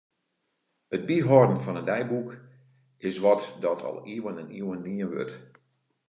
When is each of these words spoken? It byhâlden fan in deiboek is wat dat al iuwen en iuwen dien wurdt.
It 0.95 1.01
byhâlden 1.07 1.61
fan 1.63 1.79
in 1.81 1.87
deiboek 1.89 2.29
is 3.09 3.17
wat 3.23 3.41
dat 3.65 3.79
al 3.89 3.97
iuwen 4.15 4.41
en 4.43 4.53
iuwen 4.59 4.81
dien 4.85 5.09
wurdt. 5.11 5.33